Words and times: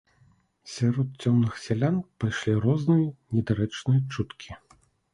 Сярод 0.75 1.07
цёмных 1.25 1.53
сялян 1.67 2.01
пайшлі 2.25 2.57
розныя 2.67 3.07
недарэчныя 3.39 3.99
чуткі. 4.17 4.63